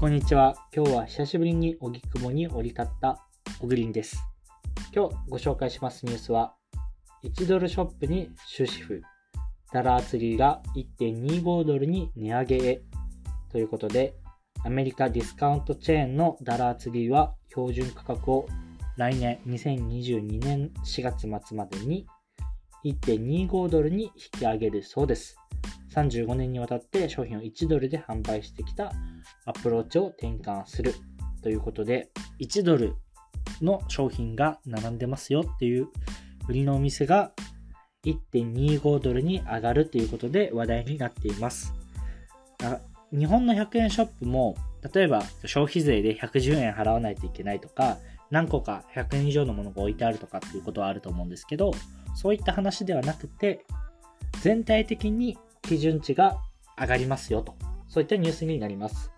[0.00, 0.54] こんにちは。
[0.72, 3.18] 今日は久しぶりに荻窪に降り立った
[3.58, 4.22] オグリンです。
[4.94, 6.54] 今日ご紹介しますニュースは、
[7.24, 9.02] 1ドルショップに終止符、
[9.72, 10.62] ダラーツリーが
[11.00, 12.82] 1.25ドルに値上げへ
[13.50, 14.14] ということで、
[14.64, 18.46] アメリカディスカウントチェーンのダラーツリーは標準価格を
[18.96, 22.06] 来年2022年4月末までに
[22.84, 25.36] 1.25ドルに引き上げるそうです。
[25.98, 28.92] 35年にわたって商品を1ドルで販売してきた
[29.44, 30.94] アプローチを転換する
[31.42, 32.94] ということで、1ドル
[33.62, 35.88] の商品が並んでますよっていう
[36.48, 37.32] 売りのお店が
[38.04, 41.74] 1.25ドルに上がるということで話題になっています。
[43.12, 44.56] 日本の100円ショップも
[44.92, 47.98] 例えば消費税で110円払わないといけないとか
[48.30, 51.72] 何個か100円以上のものが置いてあるとかっていうことはあると思うんですけど
[52.14, 53.64] そういった話ではなくて
[54.40, 55.38] 全体的に
[55.68, 56.38] 基準値が
[56.80, 57.54] 上がりますよと
[57.88, 59.10] そういったニュースになります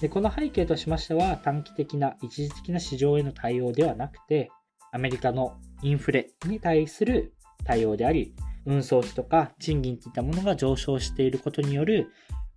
[0.00, 4.50] でこの背景としましては短期的な一時的な市場への対応ではなくて
[4.90, 8.34] アメリカのインフレに対する対応であり
[8.66, 12.10] 運送費とか賃金といったものが上昇していることによる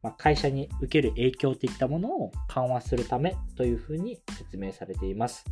[0.05, 5.43] ま会社に受ける影響といったものを緩和するためというふうに説明されています。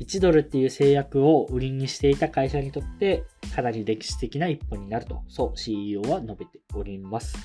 [0.00, 7.36] 1ドルっていう制約を売りにしていた会社にとってかなり歴史的な一歩になると、そう CEO は述べております。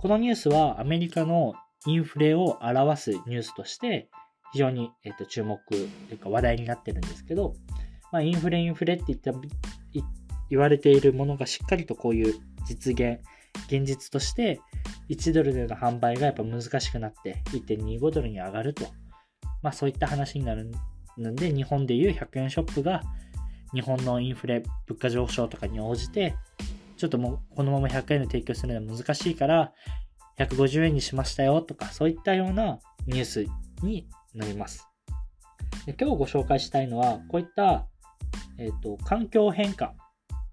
[0.00, 1.54] このニュースはアメリカの
[1.86, 4.08] インフレを表すニュースとして
[4.52, 7.54] 非常に、えっと、注目というか話題になってるんですけど、
[8.12, 9.32] まあ、インフレインフレって言った
[10.50, 12.34] 言われているものがしっかりとこういう
[12.66, 13.18] 実現、
[13.66, 14.60] 現実として
[15.10, 18.86] 1ドルでの販売がやっぱ難しくなって1.25ドルに上がると。
[19.62, 20.70] まあそういった話になる
[21.18, 23.02] ので、日本でいう100円ショップが
[23.72, 26.34] 日本のインフレ、物価上昇とかに応じて、
[26.96, 29.72] ちょっともうこのまま100円で提供するのは難しいから、
[30.38, 33.46] 150円にしましたよとか、そういったようなニュース
[33.82, 34.88] になります。
[35.86, 37.86] で今日ご紹介したいのは、こういった、
[38.58, 39.94] えっ、ー、と環境変化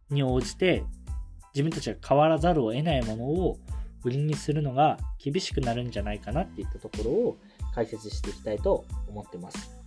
[0.09, 0.83] に応じて
[1.53, 3.57] 自分たちが変わらざるを得ないものを
[4.03, 7.37] 売りにするのが厳しくなるんじゃないかなっていったところを
[7.73, 9.80] 解説していきたいと思ってます。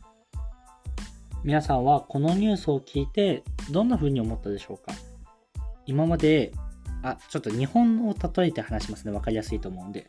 [1.44, 4.94] 皆さんはこのニュースを聞いてどんな風に思ったでしょうか？
[5.84, 6.53] 今まで、
[7.03, 9.12] あ、ちょっと日本を例えて話しますね。
[9.12, 10.06] わかりやすいと思うんで。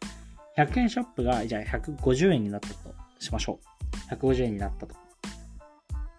[0.57, 3.59] 100円ショップがじゃあ150円になったとしましょ
[4.11, 4.15] う。
[4.15, 4.95] 150円になったと。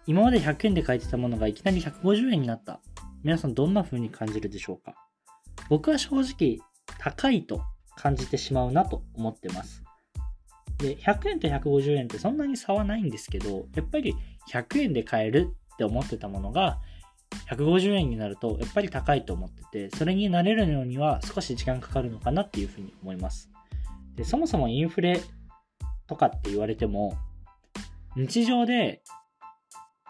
[0.05, 2.79] 今まで100円で買えてたものがいきなり150円になった。
[3.23, 4.93] 皆さんどんな風に感じるでしょうか？
[5.67, 6.59] 僕は正直
[6.99, 7.63] 高いと
[7.95, 9.83] 感じてしまうなと思ってます。
[10.77, 14.15] で、100円と150円ってそんなに差はないんですけど、やっぱり
[14.51, 16.79] 100円で買えるって思ってたものが、
[17.49, 23.49] 150円になるとやっぱり高いと思ってて、それになれるのには少し時間かかるのかなっていうふうに思います。
[24.15, 25.21] で、そもそもインフレ
[26.07, 27.17] とかって言われても、
[28.15, 29.01] 日常で、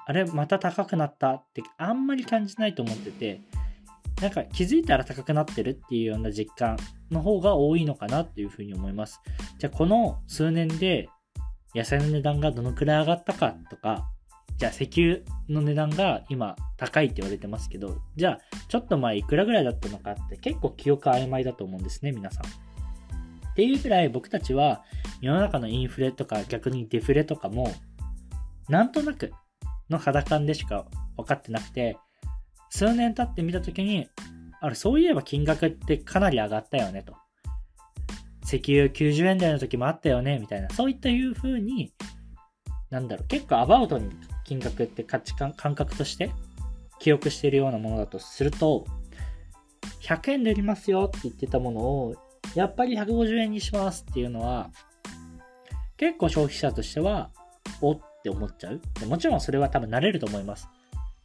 [0.06, 3.42] あれ、また高くなったってあんまり感じないと思ってて、
[4.22, 6.78] なんか気づいたら高くなってるっていうような実感
[7.12, 9.22] の方が多いのかなっていうふうに思います。
[9.60, 11.10] じゃあこの数年で
[11.76, 14.10] 野菜の値段がどのくらい上がったかとか、
[14.58, 15.20] じゃあ石油
[15.50, 22.46] の値段が今高いって言われてますけど、じゃあちょっと前いくらぐらいだったのかって結構記憶曖昧だと思うんですね、皆さん。
[22.46, 24.84] っていうぐらい僕たちは
[25.22, 27.72] 世の中のインフレとか逆にデフレとかも
[28.70, 29.32] なんとなく
[29.90, 30.86] の肌感でしか
[31.18, 31.98] 分かってなくて、
[32.70, 34.08] 数年経ってみたときに、
[34.60, 37.14] あれ、そういえば金額ってかなり上がったよねと。
[38.44, 41.94] 石油90円台の時もあったよねみたいな、そういったいう風に、
[42.90, 44.10] なんだろう、結構アバウトに
[44.46, 46.32] 金額って価値観、感覚として
[47.00, 48.86] 記憶しているようなものだとすると、
[50.02, 52.16] 100円で売りますよって言ってたものを、
[52.56, 54.72] やっぱり150円にしますっていうのは、
[55.98, 57.32] 結構消費者としては、
[57.82, 58.82] おって思っちゃう。
[59.08, 60.70] もちろんそれは多分慣れると思います。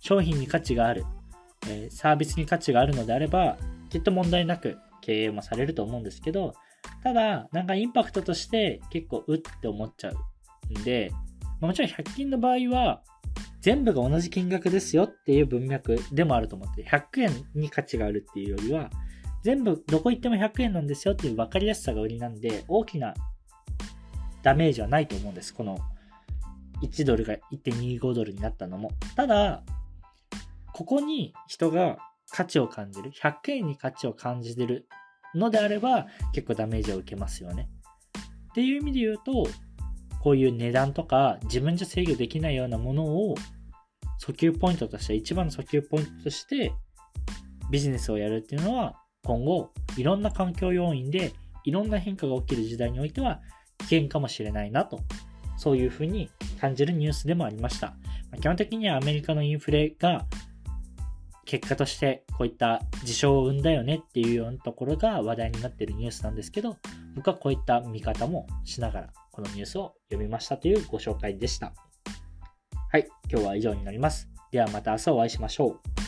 [0.01, 1.05] 商品に価値がある。
[1.69, 3.57] え、サービスに価値があるのであれば、
[3.91, 6.55] きっと問題なく経営もされると思うんですけど、
[7.03, 11.13] ただ、なんかインパクトとして結構うって思っちゃうんで、
[11.61, 13.03] もちろん100均の場合は、
[13.61, 18.91] 全部が同じ金額ですよっていう文脈でもあると思って、100円に価値があるっていうよりは、
[19.43, 23.15] 全部どこ行っても100円なんですよっていう分かりやすさが売りなんで、大きな
[24.43, 25.55] ダメージはないと思うんです。
[25.55, 25.79] この
[26.83, 28.91] 1ドルが1.25ドルになったのも。
[29.15, 29.63] ただ、
[30.73, 31.99] ここに人が
[32.31, 34.89] 価値を感じる、100円に価値を感じてる
[35.35, 37.69] のであれば、結構ダメージを受けますよね。
[38.51, 39.47] っていう意味で言うと、
[40.23, 43.35] こういう値段とか自分じゃ制御できないようなものを
[44.25, 46.73] 訴求ポイントとして、一番の訴求ポイントとして
[47.71, 51.33] ビジネスをやるっていうのは、今後いろんな環境要因で
[51.65, 53.41] いろんな変化が起きる時代においては
[53.79, 55.01] 危険かもしれないなと
[55.57, 56.29] そういうふうに
[56.61, 57.95] 感じるニュースでもありました。
[58.41, 60.27] 基本的にはアメリカのインフレが
[61.45, 66.77] 結果としてこういった事象を生んだよねっていうようなところが話題になってるニュースなんですけど、
[67.15, 71.73] 僕はこういった見方もしながらこのニュースを読みましたというご紹介でした。
[72.91, 74.29] はい、今日は以上になります。
[74.51, 76.02] ではまた明日お会いしましょう。